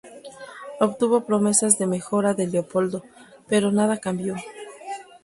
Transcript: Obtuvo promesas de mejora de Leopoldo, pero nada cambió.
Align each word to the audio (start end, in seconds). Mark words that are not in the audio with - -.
Obtuvo 0.79 1.25
promesas 1.27 1.77
de 1.77 1.85
mejora 1.85 2.33
de 2.33 2.47
Leopoldo, 2.47 3.03
pero 3.47 3.71
nada 3.71 3.97
cambió. 3.99 4.33